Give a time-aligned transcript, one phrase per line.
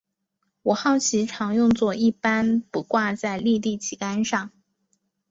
[0.63, 4.49] 五号旗常用作一般不挂在立地旗杆上。